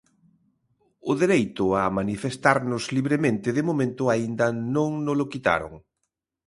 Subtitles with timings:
[1.09, 5.73] O dereito a manifestarnos libremente de momento aínda non nolo quitaron.